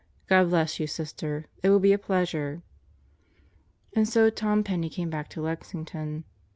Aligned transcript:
God 0.25 0.49
bless 0.49 0.79
you, 0.79 0.87
Sister. 0.87 1.45
It 1.61 1.69
will 1.69 1.77
be 1.79 1.93
a 1.93 1.99
pleasure." 1.99 2.63
And 3.95 4.09
so 4.09 4.31
Tom 4.31 4.63
Penney 4.63 4.89
came 4.89 5.11
back 5.11 5.29
to 5.29 5.41
Lexington. 5.41 6.23